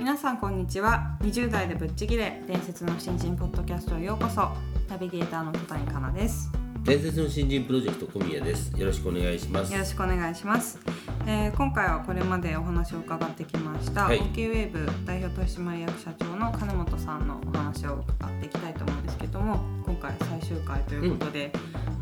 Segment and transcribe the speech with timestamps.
[0.00, 1.14] 皆さんこんにちは。
[1.20, 4.48] 20代でぶっちぎれ伝説の新人ポッドキャストへようこそ。
[4.88, 6.50] ナビゲーターの戸谷香奈です。
[6.84, 8.72] 伝説の新人プロジェクト小宮です。
[8.80, 9.70] よろしくお願いします。
[9.70, 10.78] よろしくお願いします、
[11.26, 14.20] えー今回はこれまでお話を伺ってきました、はい。
[14.20, 21.52] OK ウェーブ代表取締役社長の金本さんのお話を伺っていきたいと思うんですけども今回最終回ということで、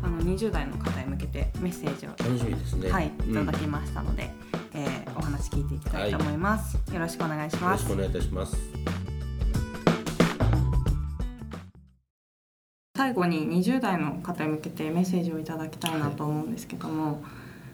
[0.01, 2.89] あの20代の方へ向けてメッセージを楽しみですね。
[2.89, 3.45] はい、いうん。
[3.45, 4.58] ただきましたので、えー
[5.19, 7.83] お話聞いていきたいと思います、よろしくお願いします。
[7.89, 8.57] よろしくお願いいたします。
[12.95, 17.21] 最後に20代の方へ向けてメッセージをいただきたいなと思うんですけども、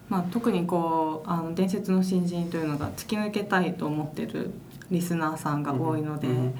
[0.09, 4.51] まあ、特にこうあの伝説の新人というのが突き抜けたいと思ってる
[4.89, 6.59] リスナーさんが多いので、うんうん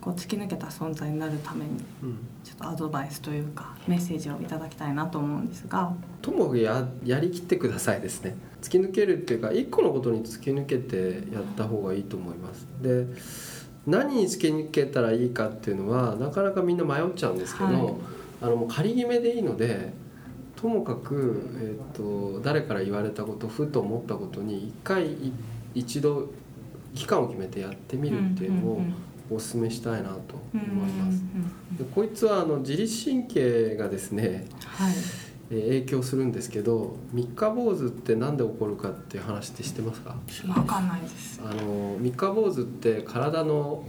[0.00, 1.78] こう突き抜けた存在になるために
[2.42, 5.92] ちょっとアドバイスというかメッセージをいただきたいなと思うんですが。
[6.22, 8.36] ともかくややりきってくださいですね。
[8.62, 12.66] 突き抜けるっていうか一個のことに突き抜けてやった方がいいと思います。
[12.80, 13.06] で
[13.86, 17.94] 何に突き抜けたらいいかっていうのはなかなかみんな迷っちゃうんですけど、はい。
[18.42, 19.92] あのもう仮決めでいいので
[20.56, 25.32] ともかく、えー、と誰から言われたことふと思ったことに一回い
[25.74, 26.30] 一度
[26.94, 28.82] 期間を決めてやってみるっていうのを
[29.30, 31.22] お勧めしたいなと思います。
[31.78, 34.92] でこいつはあの自律神経がですねはい、
[35.50, 40.16] えー影響するんですけど三日坊主って何で起こるかっていう話って知ってますか？
[40.48, 41.40] わかんないです。
[41.44, 43.84] あの三日坊主って体の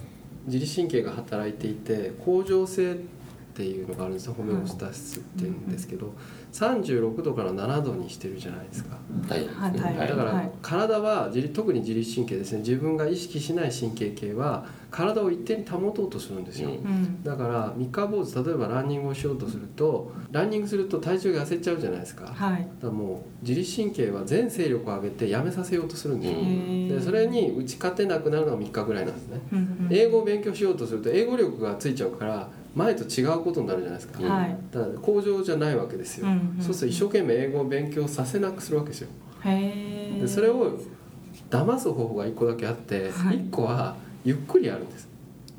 [0.48, 3.21] 自律神経が働いていて恒常性って
[3.64, 4.34] いうのがあるんですよ。
[4.34, 6.14] ホメオスタシスっていうんですけど
[6.54, 8.98] 36度から7度にしてるじゃないですか。
[9.30, 9.48] はい。
[9.48, 10.08] はいはい。
[10.08, 10.52] だからはい。
[10.62, 12.60] 体は自律特に自律神経ですね。
[12.60, 16.76] 自分が意識しない神経系は体を一定に保とうとするんですよ、うん。
[16.76, 22.26] うん、だから三日坊主例えばランニングをしようとするとランニングすると体重が痩せちゃうじゃないですか。
[22.26, 22.68] だかはい。
[22.82, 29.40] らもう自律神経は全勢力を上げてやめさせようとするんですよ、うんでそれに打ち勝てなくなるのが3日ぐらいなんですね。
[29.54, 29.88] うんうん。
[29.90, 34.30] 英語を勉強しようとすると英語力がついちゃうから前と違うことになるじゃないですか、うん。
[34.30, 34.58] はい。
[34.72, 36.64] だから向上じゃないわけですよ、うんうんうん。
[36.64, 39.10] そうすると一生懸命英語を勉強させなくするわけですよ。
[39.44, 40.80] でそれを
[41.50, 43.38] 騙す方法が1個だけあって、はい。
[43.38, 45.10] 1個はゆっくりやるんです。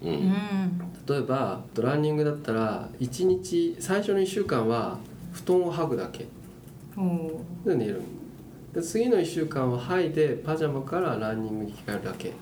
[0.02, 0.14] ううん。
[0.14, 0.92] ん。
[1.06, 4.98] 例えばランニングだったら1日最初の1週間は
[5.32, 6.26] 布団を剥ぐだけ。
[7.64, 8.00] で寝る。
[8.72, 12.32] で次の1週間は剥いでパジャマからランニングに着替えるだけ。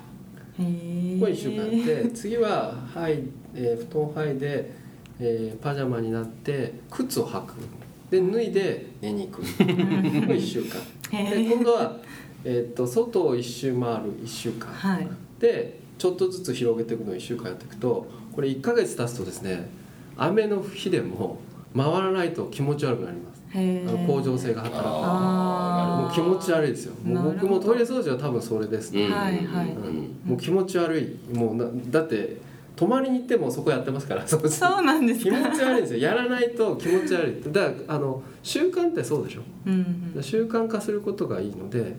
[1.20, 4.70] これ1週間やって次は剥い、えー布団を剥いで、
[5.18, 7.54] えーパジャマになって靴を履く。
[8.10, 9.42] で脱いで寝に行く。
[9.42, 11.30] これ1週間。
[11.30, 11.44] で。
[11.44, 11.96] 今度は、
[12.44, 14.68] えー、と外を1周回る1週間。
[14.72, 15.08] はい。
[15.40, 19.68] でちょっとずつ広げていくのを1週間やっていくとこれ1ヶ月経つとですね
[20.16, 21.38] 雨の日でも
[21.76, 26.94] 回らないと気持ち悪くなります向上性が働くもう気持ち悪いですよ。
[27.04, 29.08] もう僕もトイレ掃除は多分それですね、
[30.24, 31.18] もう気持ち悪い。
[31.36, 32.36] もうなだって
[32.76, 34.26] 泊まりに行ってもそこやってますから。
[34.26, 35.36] そ うそうなんです気か。
[35.50, 35.98] 持ち悪いんですよ。
[36.00, 37.52] やらないと気持ち悪い。
[37.52, 39.40] だからあの習慣ってそうでしょ。
[39.66, 40.22] うんうん。
[40.22, 41.96] 習慣化することがいいので。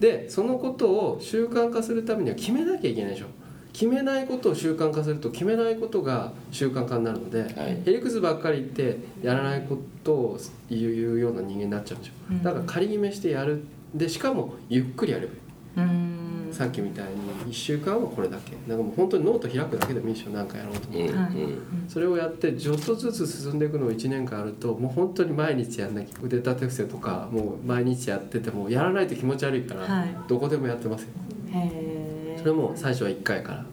[0.00, 3.26] でそのことを習慣化するためには決めなきゃいけないでしょ
[3.72, 7.50] 決めないことを習慣化すると決めないことが習慣化になるので、はい。
[7.52, 12.14] へりくつばっかり言ってやらないことを言うような人間になっちゃうんですよ。
[12.30, 12.42] うん。
[12.42, 13.62] だから仮決めしてやる。
[13.94, 15.38] でしかもゆっくりやればいい。
[15.76, 16.18] うん。
[16.50, 18.56] さっきみたいに1週間はこれだけ。
[18.66, 20.30] なんかもう本当にノート開くだけでもいいでしょ。
[20.30, 21.32] 何かやろうと思って、うんはい。
[21.34, 21.58] うん。
[21.88, 26.16] それをやってちょっとずつ進んでいくのを1年間やるともう本当に毎日やんなきゃ。
[26.22, 30.16] 腕立て伏せとかもう毎日やっててもやらないと気持ち悪いから、はい。
[30.26, 31.08] どこでもやってますよ。
[31.52, 32.27] へえ。
[32.38, 33.64] それも最初は1回から。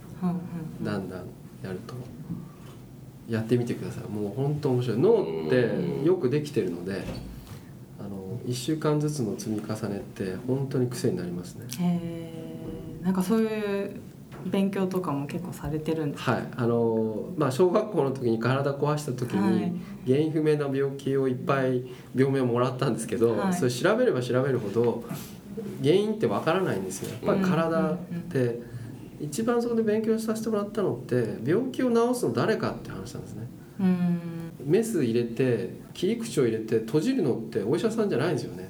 [0.83, 1.19] だんだん
[1.63, 1.93] やると。
[3.27, 4.11] やってみてください。
[4.11, 4.97] もう本当面白い。
[4.99, 7.03] 脳ってよくできてるので
[7.99, 11.65] あの1週間ずつの積み重ねって本当に癖になりますね。
[11.79, 11.99] へ
[13.01, 13.03] え。
[13.03, 13.99] なんかそういう
[14.45, 16.33] 勉強とかも結構されてるんですか？
[16.33, 16.43] はい。
[16.55, 19.73] あのまあ小学校の時に体壊した時に、はい。
[20.05, 21.83] 原因不明な病気をいっぱい
[22.15, 23.53] 病名をもらったんですけど、はい。
[23.55, 25.03] それ調べれば調べるほど
[25.83, 27.11] 原因ってわからないんですよ。
[27.11, 27.97] やっぱり体っ
[28.29, 28.75] て。
[29.17, 33.47] 一番そこで勉強させてもらったのって病気を治すの誰かって話なんですね。
[33.79, 34.19] うん。
[34.65, 38.69] メス入れて切り口を入れて閉じるのってお医者さんじゃないんですよね。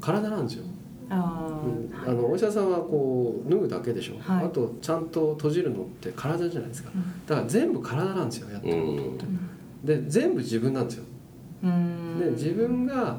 [0.00, 0.64] 体なんですよ、
[1.10, 4.46] あうん、あのお医者さんはこう脱ぐだけでしょ、はい。
[4.46, 6.90] あとちゃんと閉じるのって体じゃないですか。
[6.94, 7.26] うん。
[7.26, 9.24] だから全部体なんですよやってることって。
[9.26, 10.04] うん。
[10.04, 11.04] で全部自分なんですよ。
[11.64, 12.18] うん。
[12.18, 13.18] で自分が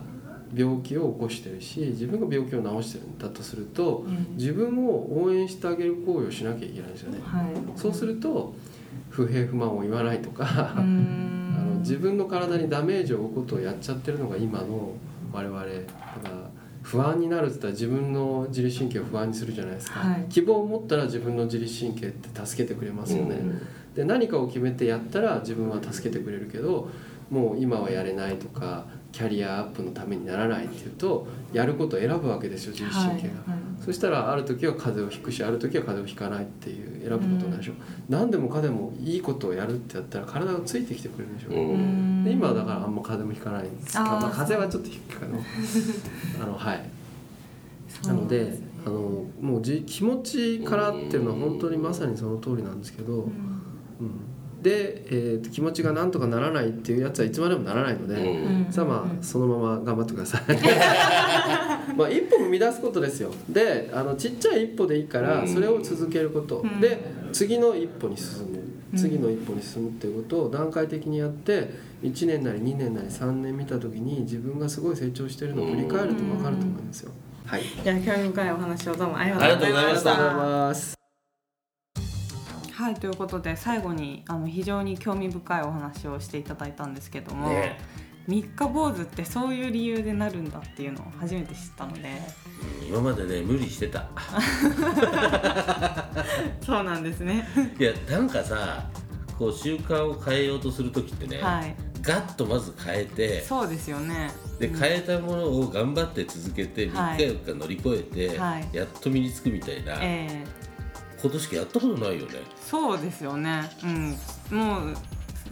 [0.54, 4.36] 病気を起こしてるし自分が病気を治してるんだとするとうん。
[4.36, 7.20] 自分を応援してあげる行為をしなきゃいけないんですよね。
[7.24, 7.46] はい。
[7.76, 8.54] そうすると
[9.10, 14.94] 不平不満を言わないとかう あんの自分の体にダメージを負うことをやっちゃってるのが今の
[15.32, 15.76] 我々だか
[16.24, 16.50] ら
[16.82, 20.26] 不安になるって言ったら自分の自律神経を不安にするじゃないですか、はい。
[20.30, 23.40] 希望を持ったら自分の自律神経って助けてくれますよね、
[23.96, 26.90] で何かを決めてやったら自分は助けてくれるけど
[27.32, 37.74] もう今はやれないとかキャリアアップのためにならないっていうとやることを選ぶわけですよ自律神経が、はいそしたらある時は風邪をひくしある時は風邪をひかないっていう選ぶことになるでしょ、
[38.10, 41.78] 何でもかでもいいことをやるってやったら体がついてきてくれるでしょ、う。
[41.78, 42.28] ん。
[42.28, 43.68] 今はだからあんま風邪もひかない。
[43.68, 45.38] んですまあ、風邪はちょっとひくかな。
[46.42, 46.90] あのはい。
[48.08, 48.58] なので
[48.88, 53.22] あのもうじ気持ちからっていうのは本当にまさにその通りなんですけど、うん。
[53.22, 53.30] うん、
[54.66, 58.74] で、えーと気持ちがなんとかならないっていうやつはいつまでもならないので、うん。
[58.74, 60.42] さあまあそのまま頑張ってください。
[61.96, 63.30] まあ一歩踏み出すことですよ。
[63.48, 66.82] であのちっちゃい一歩でいいからそれを続けること、うん。
[66.82, 67.00] で
[67.32, 68.58] 次の一歩に進む。
[68.94, 68.98] うん。
[68.98, 71.70] 次の一歩に進むっていうことを段階的にやって
[72.02, 77.12] 1年なり2年なり3年見た時に自分がすごい成長してるのを振り返ると分かると思いますよ、
[77.46, 77.62] はい。
[77.62, 81.05] いや興味深いお話をどうもありがとうございましありがとうございます
[82.76, 87.80] はいということで最後にあの非常に興味深いお話をしていただいたんですけども、ね。
[88.28, 92.02] 三日坊主ってそういう理由でなるんだっていうのを初めて知ったので。
[92.86, 94.10] 今までね無理してた。
[96.60, 97.48] そうなんですね。
[97.80, 98.90] いやなんかさ
[99.40, 101.74] こう習慣を変えようとする時ってね、はい。
[102.02, 104.32] ガッとまず変えてそうですよね。
[104.60, 104.78] でうん。
[104.78, 108.68] 変えたものを頑張って続けて3はい日4日乗り越えて、はい。
[108.74, 110.65] やっと身につくみたいなええ
[111.26, 112.40] ことしかやったことないよね。
[112.64, 113.70] そうですよね。
[113.84, 114.58] うん。
[114.58, 114.94] もう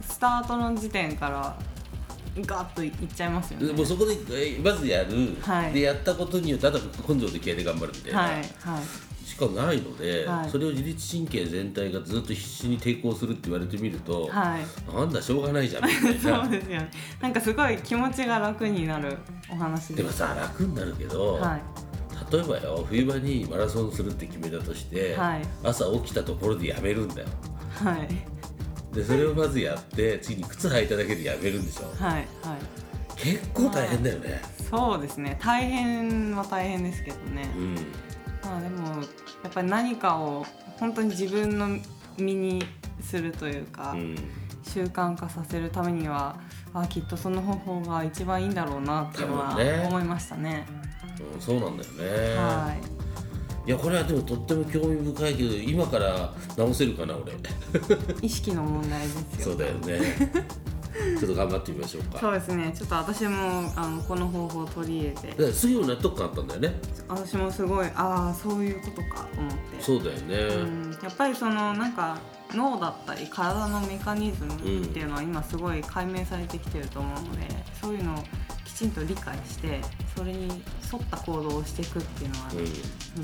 [0.01, 1.57] スタートの時点から
[2.41, 3.67] ガッといっちゃいますよね。
[3.67, 5.73] でもうそこでえまずやる、はい。
[5.73, 8.43] でやったことによってあとは根性で気合で頑張るみたいな、はいはい。
[9.25, 10.49] しかないので、はい。
[10.49, 14.95] それを自律神経全体がずっと必死に抵抗するって言われてみると、はい。
[14.95, 16.79] なんだしょうがないじゃんみたい そうなですよ。
[16.79, 16.91] ね
[17.21, 19.17] なんかすごい気持ちが楽になる
[19.49, 21.61] お話ででもさ楽になるけど、はい
[22.33, 25.41] 例えばよ冬場にマラソンするって決めたとして、はい。
[25.63, 27.27] 朝起きたところでやめるんだよ。
[27.75, 28.95] はい。
[28.95, 31.83] でそれをまずやって次に靴履いただけでやめるんでしょ。
[32.03, 32.25] はいはい。
[33.15, 34.41] 結構大変だよね。
[34.67, 35.37] そうですね。
[35.39, 37.53] 大変は大変ですけどね。
[37.55, 37.75] うん。
[38.43, 40.43] まあでもやっぱり何かを
[40.79, 41.77] 本当に自分の
[42.17, 42.63] 身に
[42.99, 44.15] するというか、うん。
[44.63, 46.39] 習慣化させるためには
[46.73, 49.55] あきっとその方法が一番いいんだろうなっていうのは
[49.87, 50.65] 思いましたね。
[51.33, 52.75] うんそうなんだよね、は
[53.65, 53.69] い。
[53.69, 57.31] やこれはでもとっても興味深いけど今から直せるかな俺。
[57.33, 57.35] い、
[58.27, 59.51] 意識の問題ですよ。
[59.51, 60.01] そうだよね。
[61.19, 62.19] ちょっと頑張ってみましょうか。
[62.19, 62.71] そうですね。
[62.75, 66.79] ちょっと私もあのこの方法を取り入れて、だから杉も納得感あったんだよね。
[67.07, 69.81] 私もすごいああそういうことかと思って。
[69.81, 72.17] そうだよね、うん、やっぱりそのなんか
[72.53, 77.47] 脳だったり体のメカニズムっていうのは今すごい解明されてきてると思うので、
[77.81, 78.23] そういうの
[78.85, 79.81] んと理解して
[80.15, 82.59] それに沿った行動をしていくっていうのは、うん。
[82.59, 82.67] うん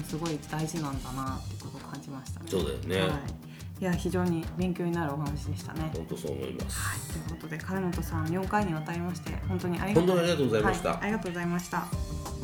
[0.04, 2.46] すごい大事なんだなってことを感じましたね。
[2.50, 5.92] そうだよね、はい、いや非常に勉強になるお話でしたね。
[5.94, 10.89] 本当そう思います、ということで金本さん4回にわたりまして本当にありがとうございました。
[10.89, 12.38] はありがとうございました。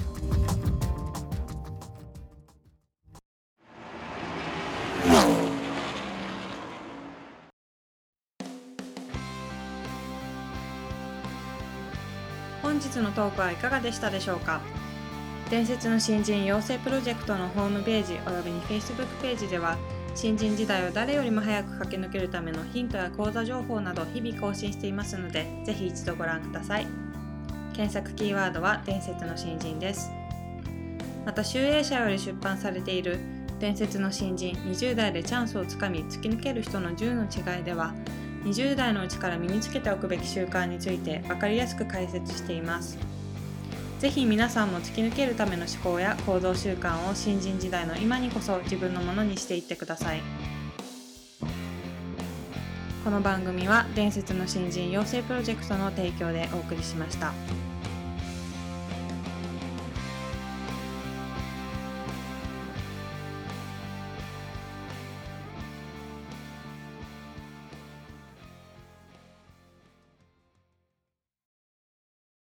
[12.96, 14.62] 日のトークはいかがでしたでしょうか？
[15.50, 19.78] 伝説の新人養成プロジェクトのホームページおよびに Facebook ページでは
[20.16, 26.88] 新人時代を誰よりも早く駆け抜けるためのヒントや講座情報など日々更新していますのでぜひ一度ご覧ください。
[27.74, 30.10] 検索キーワードは伝説の新人です。
[31.26, 33.20] また集英社より出版されている
[33.60, 37.94] 伝説の新人20代でチャンスをつかみ突き抜ける人の10の違いでは
[38.46, 42.98] 20代のうちから身につけておくべき習慣について分かりやすく解説しています
[44.00, 50.22] ぜひ皆さんも突き抜けるための思考や行動習慣を新人時代の今にこそ自分のものにしていってください
[53.04, 57.75] この番組は伝説の新人養成プロジェクトの提供でお送りしました。